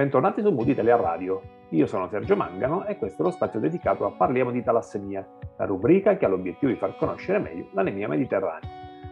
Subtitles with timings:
[0.00, 1.42] Bentornati su Mood Italia Radio.
[1.68, 5.22] Io sono Sergio Mangano e questo è lo spazio dedicato a Parliamo di talassemia,
[5.58, 8.66] la rubrica che ha l'obiettivo di far conoscere meglio l'anemia mediterranea.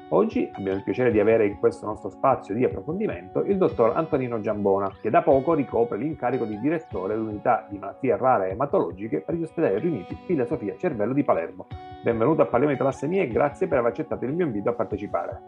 [0.08, 4.40] Oggi abbiamo il piacere di avere in questo nostro spazio di approfondimento il dottor Antonino
[4.40, 9.42] Giambona, che da poco ricopre l'incarico di direttore dell'unità di malattie rare ematologiche per gli
[9.42, 11.66] ospedali riuniti Filosofia Cervello di Palermo.
[12.02, 15.40] Benvenuto a Parliamo di talassemia e grazie per aver accettato il mio invito a partecipare.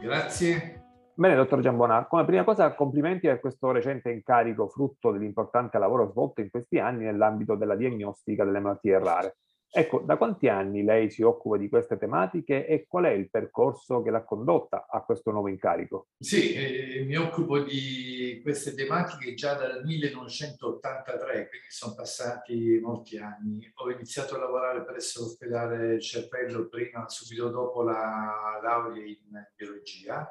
[0.00, 0.81] Grazie
[1.14, 6.40] Bene, dottor Giambona, come prima cosa complimenti per questo recente incarico frutto dell'importante lavoro svolto
[6.40, 9.36] in questi anni nell'ambito della diagnostica delle malattie rare.
[9.74, 14.02] Ecco, da quanti anni lei si occupa di queste tematiche e qual è il percorso
[14.02, 16.08] che l'ha condotta a questo nuovo incarico?
[16.18, 23.70] Sì, eh, mi occupo di queste tematiche già dal 1983, quindi sono passati molti anni.
[23.76, 30.26] Ho iniziato a lavorare presso l'ospedale Cervello prima, subito dopo la laurea in biologia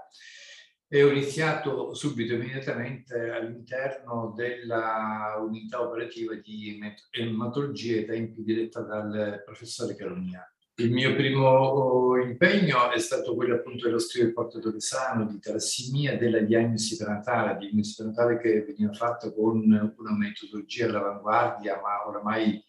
[0.94, 6.78] e ho iniziato subito immediatamente all'interno della unità operativa di
[7.12, 10.46] ematologia ai tempi diretta dal professore Caronia.
[10.76, 16.18] Il mio primo impegno è stato quello appunto dello studio del portatore sano, di talassimia,
[16.18, 22.62] della diagnosi prenatale, diagnosi prenatale che veniva fatta con una metodologia all'avanguardia, ma oramai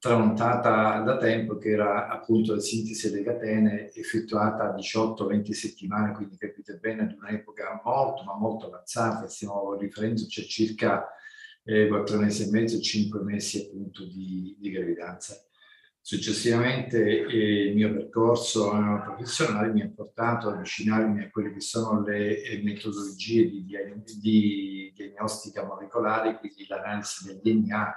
[0.00, 6.38] tramontata da tempo, che era appunto la sintesi delle catene effettuata a 18-20 settimane, quindi
[6.38, 11.06] capite bene ad un'epoca molto ma molto avanzata, stiamo riferendoci a circa
[11.64, 15.36] eh, 4 mesi e mezzo, 5 mesi appunto di, di gravidanza.
[16.00, 18.70] Successivamente eh, il mio percorso
[19.04, 24.18] professionale mi ha portato ad avvicinarmi a quelle che sono le eh, metodologie di, di,
[24.18, 27.94] di diagnostica molecolare, quindi l'analisi del DNA,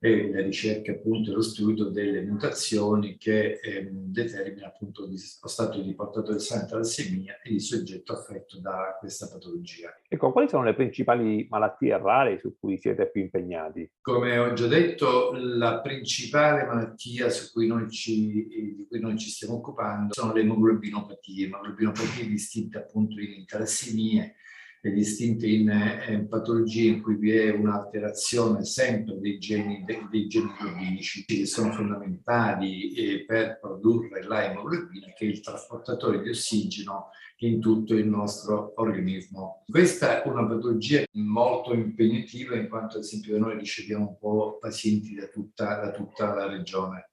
[0.00, 5.80] e la ricerca appunto e lo studio delle mutazioni che ehm, determina appunto lo stato
[5.80, 9.92] di portatore sano di talassemia e il soggetto affetto da questa patologia.
[10.08, 13.90] Ecco, quali sono le principali malattie rare su cui siete più impegnati?
[14.00, 19.30] Come ho già detto, la principale malattia su cui noi ci, di cui noi ci
[19.30, 24.36] stiamo occupando sono le emoglobinopatie, emoglobinopatie distinte appunto in talassemie,
[24.80, 30.50] distinte in eh, patologie in cui vi è un'alterazione sempre dei geni, dei, dei geni
[30.58, 37.10] globinici che sono fondamentali eh, per produrre la emoglobina che è il trasportatore di ossigeno
[37.38, 39.64] in tutto il nostro organismo.
[39.66, 45.14] Questa è una patologia molto impegnativa in quanto ad esempio noi riceviamo un po' pazienti
[45.14, 47.10] da tutta, da tutta la regione.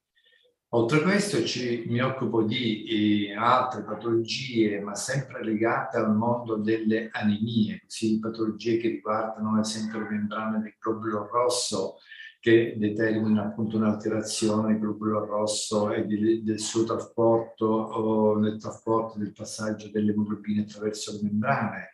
[0.69, 6.57] Oltre a questo ci, mi occupo di eh, altre patologie, ma sempre legate al mondo
[6.57, 11.97] delle anemie, così patologie che riguardano ad esempio le membrane del globulo rosso,
[12.39, 19.17] che determinano appunto un'alterazione del globulo rosso e di, del suo trasporto o nel trasporto
[19.17, 21.93] del passaggio delle emoglobine attraverso le membrane,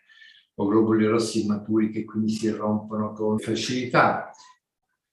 [0.55, 4.31] o globuli rossi immaturi che quindi si rompono con facilità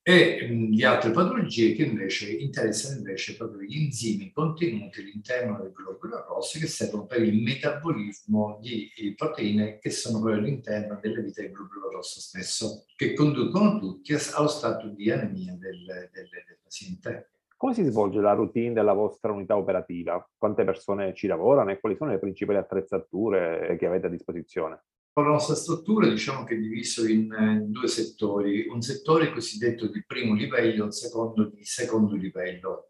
[0.09, 5.71] e mh, di altre patologie che invece interessano invece proprio gli enzimi contenuti all'interno del
[5.71, 11.43] globulo rosso che servono per il metabolismo di proteine che sono proprio all'interno della vita
[11.43, 17.33] del globulo rosso stesso, che conducono tutti allo stato di anemia del, del, del paziente.
[17.55, 20.27] Come si svolge la routine della vostra unità operativa?
[20.39, 24.85] Quante persone ci lavorano e quali sono le principali attrezzature che avete a disposizione?
[25.21, 30.05] La nostra struttura diciamo che è diviso in, in due settori, un settore cosiddetto di
[30.07, 32.89] primo livello e un secondo di secondo livello.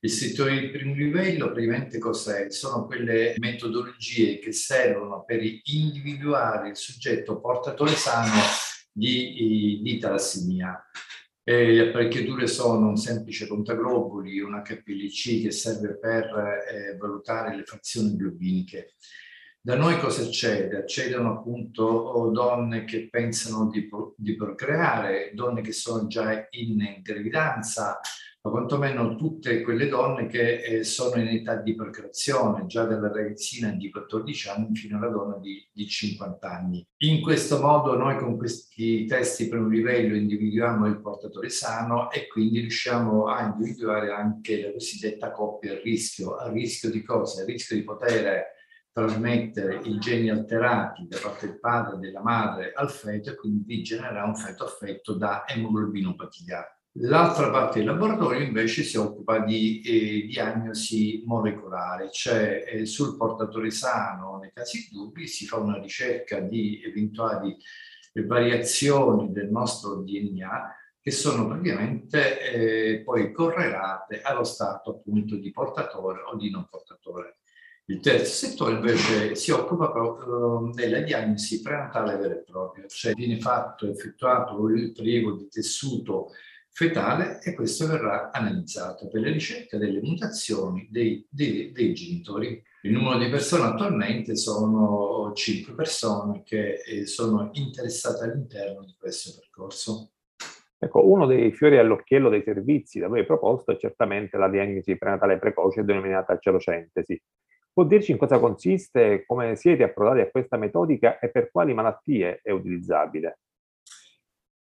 [0.00, 2.50] Il settore di primo livello praticamente cos'è?
[2.50, 8.40] Sono quelle metodologie che servono per individuare il soggetto portatore sano
[8.90, 10.82] di, di talassemia.
[11.42, 17.64] E le apparecchiature sono un semplice contaglobuli, un HPLC che serve per eh, valutare le
[17.64, 18.94] frazioni globiniche.
[19.62, 20.78] Da noi cosa accede?
[20.78, 28.00] Accedono appunto donne che pensano di, di procreare, donne che sono già in gravidanza,
[28.40, 33.68] ma quantomeno tutte quelle donne che eh, sono in età di procreazione, già dalla ragazzina
[33.72, 36.86] di 14 anni fino alla donna di, di 50 anni.
[37.00, 42.28] In questo modo noi con questi test di primo livello individuiamo il portatore sano e
[42.28, 46.36] quindi riusciamo a individuare anche la cosiddetta coppia a rischio.
[46.36, 47.42] A rischio di cosa?
[47.42, 48.58] A rischio di poter
[48.92, 53.64] trasmettere i geni alterati da parte del padre e della madre al feto e quindi
[53.64, 56.64] di generare un feto affetto da emoglobinopatia.
[56.94, 63.70] L'altra parte del laboratorio invece si occupa di eh, diagnosi molecolare, cioè eh, sul portatore
[63.70, 67.56] sano, nei casi dubbi, si fa una ricerca di eventuali
[68.26, 76.22] variazioni del nostro DNA che sono praticamente eh, poi correlate allo stato appunto di portatore
[76.22, 77.38] o di non portatore.
[77.90, 83.14] Il terzo settore invece si occupa proprio eh, della diagnosi prenatale vera e propria, cioè
[83.14, 86.28] viene fatto, effettuato il prelievo di tessuto
[86.70, 92.62] fetale e questo verrà analizzato per la ricerca delle mutazioni dei, dei, dei genitori.
[92.82, 99.36] Il numero di persone attualmente sono 5 persone che eh, sono interessate all'interno di questo
[99.36, 100.12] percorso.
[100.78, 105.40] Ecco, uno dei fiori all'occhiello dei servizi da voi proposto è certamente la diagnosi prenatale
[105.40, 107.20] precoce denominata celocentesi.
[107.80, 112.40] Può dirci in cosa consiste, come siete approdati a questa metodica e per quali malattie
[112.42, 113.38] è utilizzabile?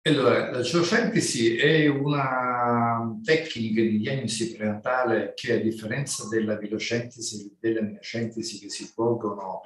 [0.02, 7.56] Allora, la celocentesi è una tecnica di diagnosi prenatale che a differenza della vilocentesi e
[7.58, 9.62] della miocentesi che si svolgono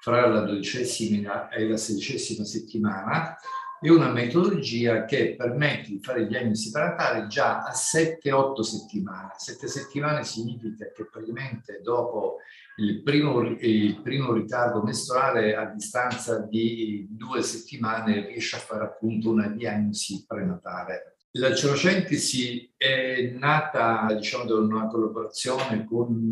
[0.00, 3.36] fra la dodicesima e la sedicesima settimana,
[3.80, 9.32] è una metodologia che permette di fare diagnosi prenatale già a 7-8 settimane.
[9.36, 12.38] 7 settimane significa che praticamente dopo
[12.78, 19.30] il primo, il primo ritardo mestruale a distanza di due settimane riesce a fare appunto
[19.30, 21.16] una diagnosi prenatale.
[21.38, 26.30] La celocentesi è nata diciamo, da una collaborazione con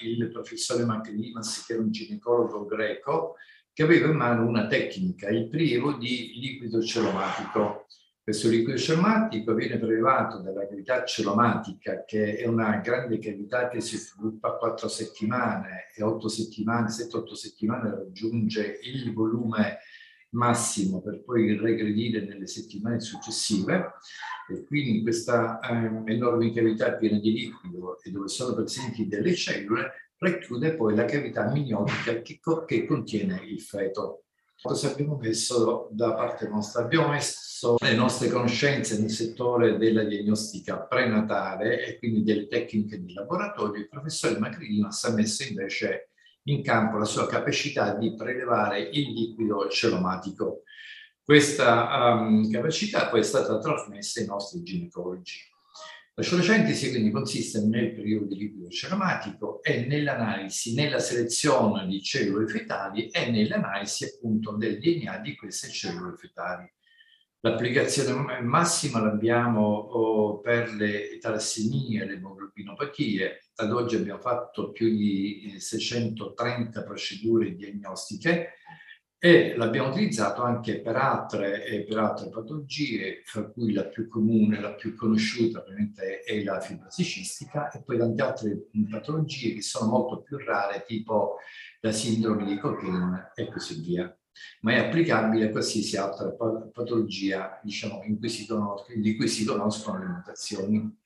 [0.00, 3.34] eh, il professore Maclimas, che era un ginecologo greco,
[3.76, 7.84] che aveva in mano una tecnica, il prelievo di liquido celomatico.
[8.22, 13.98] Questo liquido celomatico viene prelevato dalla cavità celomatica, che è una grande cavità che si
[13.98, 19.80] sviluppa a 4 settimane e 8 settimane, 7-8 settimane raggiunge il volume
[20.30, 23.92] massimo per poi regredire nelle settimane successive
[24.48, 29.34] e quindi in questa eh, enorme cavità piena di liquido e dove sono presenti delle
[29.34, 34.22] cellule racchiude poi la cavità amniotica che, che contiene il feto.
[34.60, 36.82] Cosa abbiamo messo da parte nostra?
[36.82, 43.12] Abbiamo messo le nostre conoscenze nel settore della diagnostica prenatale e quindi delle tecniche di
[43.12, 43.80] laboratorio.
[43.80, 46.10] Il professore Macrilinas ha messo invece
[46.44, 50.62] in campo la sua capacità di prelevare il liquido celomatico.
[51.22, 55.40] Questa um, capacità poi è stata trasmessa ai nostri ginecologi.
[56.18, 62.48] La celocentesi quindi consiste nel periodo di liquido celomatico e nell'analisi, nella selezione di cellule
[62.48, 66.66] fetali e nell'analisi appunto del DNA di queste cellule fetali.
[67.40, 73.50] L'applicazione massima l'abbiamo oh, per le talassemie e le emoglobinopatie.
[73.56, 78.54] Ad oggi abbiamo fatto più di 630 procedure diagnostiche
[79.18, 84.74] e l'abbiamo utilizzato anche per altre, per altre patologie, fra cui la più comune, la
[84.74, 90.20] più conosciuta ovviamente è la fibrosi cistica e poi tante altre patologie che sono molto
[90.20, 91.38] più rare, tipo
[91.80, 94.14] la sindrome di Cochrane e così via.
[94.60, 96.30] Ma è applicabile a qualsiasi altra
[96.70, 98.18] patologia diciamo, cui
[99.00, 100.98] di cui si conoscono le mutazioni.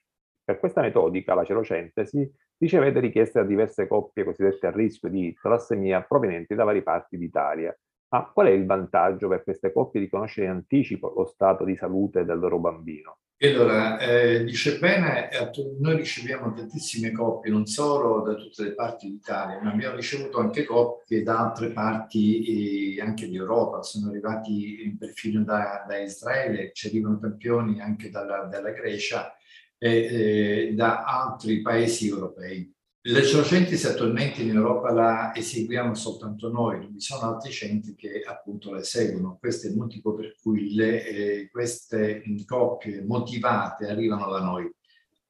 [0.42, 2.28] Per questa metodica, la celocentesi,
[2.58, 7.72] ricevete richieste da diverse coppie cosiddette a rischio di talassemia provenienti da varie parti d'Italia
[8.10, 11.76] ma qual è il vantaggio per queste coppie di conoscere in anticipo lo stato di
[11.76, 13.18] salute del loro bambino?
[13.42, 15.30] Allora, eh, dice bene,
[15.78, 20.64] noi riceviamo tantissime coppie, non solo da tutte le parti d'Italia, ma abbiamo ricevuto anche
[20.64, 27.18] coppie da altre parti eh, anche d'Europa, sono arrivati perfino da, da, Israele, ci arrivano
[27.18, 29.34] campioni anche dalla, dalla Grecia
[29.78, 32.70] e eh, da altri paesi europei.
[33.02, 38.22] Le Celocentisi attualmente in Europa la eseguiamo soltanto noi, non vi sono altri centri che
[38.26, 39.38] appunto la eseguono.
[39.40, 44.70] Questo è il motivo per cui le, eh, queste coppie motivate arrivano da noi.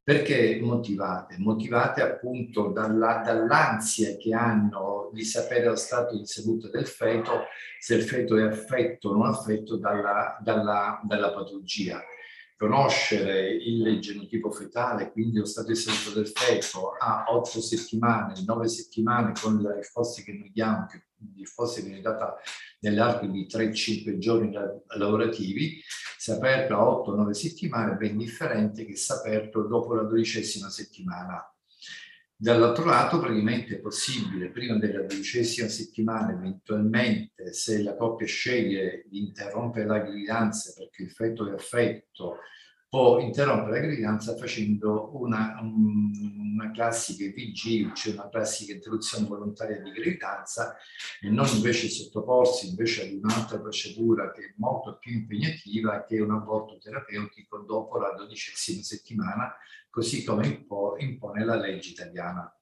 [0.03, 1.37] Perché motivate?
[1.39, 7.45] Motivate appunto dalla, dall'ansia che hanno di sapere lo stato di salute del feto,
[7.79, 12.03] se il feto è affetto o non affetto dalla, dalla, dalla patologia
[12.61, 18.69] conoscere il genotipo fetale, quindi lo stato di salute del feto a 8 settimane, 9
[18.69, 22.37] settimane con le risposte che noi diamo, che risposte viene data
[22.81, 24.53] nell'arco di 3-5 giorni
[24.99, 25.81] lavorativi,
[26.19, 31.43] saperlo a 8-9 settimane è ben differente che saperlo dopo la dodicesima settimana.
[32.43, 39.19] Dall'altro lato, praticamente è possibile, prima della dodicesima settimana, eventualmente, se la coppia sceglie di
[39.19, 42.39] interrompere la gravidanza perché il feto è affetto,
[42.91, 49.93] può interrompere la gravidanza facendo una, una classica EPG, cioè una classica interruzione volontaria di
[49.93, 50.77] gravidanza,
[51.21, 56.21] e non invece sottoporsi invece ad un'altra procedura che è molto più impegnativa, che è
[56.21, 59.55] un aborto terapeutico dopo la dodicesima settimana,
[59.89, 60.67] così come
[60.99, 62.53] impone la legge italiana.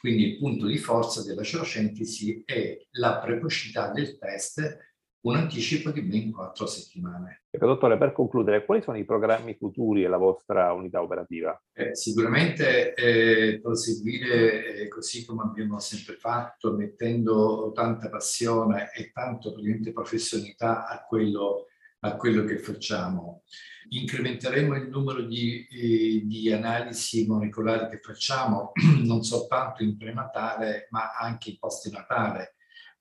[0.00, 4.87] Quindi il punto di forza della celocentesi è la precocità del test
[5.28, 7.42] un anticipo di ben quattro settimane.
[7.50, 11.60] Ecco, dottore, per concludere, quali sono i programmi futuri e la vostra unità operativa?
[11.72, 19.54] Eh, sicuramente eh, proseguire eh, così come abbiamo sempre fatto, mettendo tanta passione e tanto
[19.92, 21.66] professionalità a quello,
[22.00, 23.42] a quello che facciamo.
[23.90, 28.72] Incrementeremo il numero di, eh, di analisi molecolari che facciamo,
[29.04, 32.54] non soltanto in prenatale, ma anche in postnatale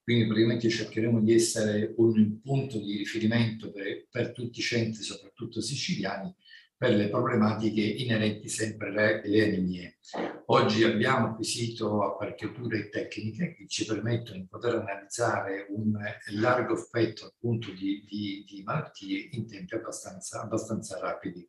[0.07, 5.59] quindi praticamente cercheremo di essere un punto di riferimento per, per tutti i centri, soprattutto
[5.59, 6.33] siciliani,
[6.77, 9.97] per le problematiche inerenti sempre alle, anemie.
[10.45, 15.99] Oggi abbiamo acquisito apparecchiature tecniche che ci permettono di poter analizzare un
[16.35, 21.45] largo spettro appunto di, di, di malattie in tempi abbastanza, abbastanza rapidi.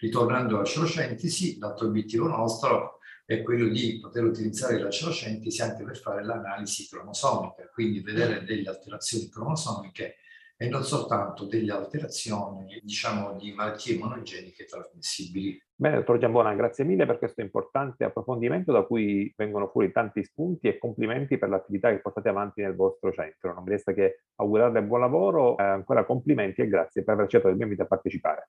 [0.00, 2.95] Ritornando alla celocentesi, l'altro obiettivo nostro
[3.26, 8.68] è quello di poter utilizzare la celocentesi anche per fare l'analisi cromosomica, quindi vedere delle
[8.68, 10.14] alterazioni cromosomiche
[10.56, 15.60] e non soltanto delle alterazioni, diciamo, di malattie monogeniche trasmissibili.
[15.74, 20.68] Bene, dottor Giambona, grazie mille per questo importante approfondimento da cui vengono fuori tanti spunti
[20.68, 23.52] e complimenti per l'attività che portate avanti nel vostro centro.
[23.52, 27.50] Non mi resta che augurarle buon lavoro, eh, ancora complimenti e grazie per aver accettato
[27.50, 28.48] il mio invito a partecipare.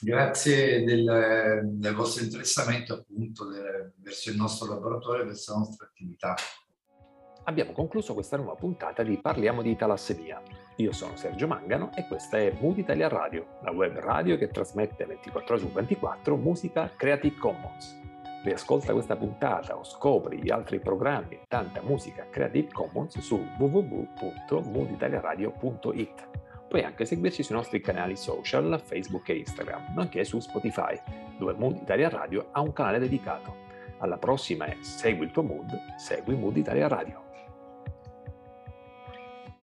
[0.00, 5.86] Grazie del, del vostro interessamento appunto del, verso il nostro laboratorio e verso la nostra
[5.86, 6.34] attività.
[7.46, 10.40] Abbiamo concluso questa nuova puntata di Parliamo di talassemia.
[10.76, 15.04] Io sono Sergio Mangano e questa è Mood Italia Radio, la web radio che trasmette
[15.04, 18.00] 24 ore su 24 musica Creative Commons.
[18.42, 26.43] Riascolta questa puntata o scopri gli altri programmi e tanta musica Creative Commons su www.mooditaliaradio.it.
[26.74, 31.00] Puoi anche seguirci sui nostri canali social, Facebook e Instagram, nonché su Spotify,
[31.38, 33.58] dove Mood Italia Radio ha un canale dedicato.
[33.98, 37.33] Alla prossima e segui il tuo mood, segui Mood Italia Radio.